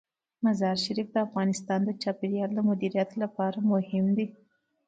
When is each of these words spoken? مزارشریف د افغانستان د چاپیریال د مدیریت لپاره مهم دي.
مزارشریف 0.45 1.07
د 1.11 1.17
افغانستان 1.27 1.79
د 1.85 1.89
چاپیریال 2.01 2.51
د 2.55 2.59
مدیریت 2.69 3.09
لپاره 3.21 3.57
مهم 3.71 4.05
دي. 4.17 4.27